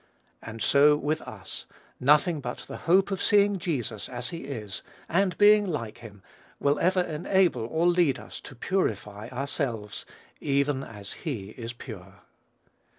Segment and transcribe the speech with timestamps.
[0.41, 1.67] And so with us:
[1.99, 6.23] nothing but the hope of seeing Jesus as he is, and being like him,
[6.59, 10.07] will ever enable or lead us to purify ourselves,
[10.39, 12.21] even as he is pure.